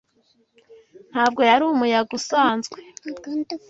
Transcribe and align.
Ntabwo 1.11 1.41
yari 1.49 1.63
umuyaga 1.65 2.11
usanzwe. 2.19 2.77